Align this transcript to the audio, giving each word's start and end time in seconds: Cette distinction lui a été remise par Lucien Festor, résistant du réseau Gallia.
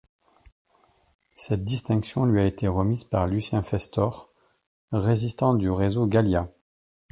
Cette 1.35 1.63
distinction 1.63 2.25
lui 2.25 2.39
a 2.41 2.45
été 2.45 2.67
remise 2.67 3.03
par 3.03 3.27
Lucien 3.27 3.61
Festor, 3.61 4.33
résistant 4.91 5.53
du 5.53 5.69
réseau 5.69 6.07
Gallia. 6.07 6.49